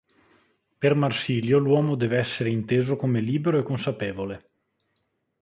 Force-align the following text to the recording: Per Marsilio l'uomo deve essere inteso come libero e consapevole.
Per 0.79 0.95
Marsilio 0.95 1.59
l'uomo 1.59 1.93
deve 1.93 2.17
essere 2.17 2.49
inteso 2.49 2.95
come 2.95 3.19
libero 3.21 3.59
e 3.59 3.63
consapevole. 3.63 4.49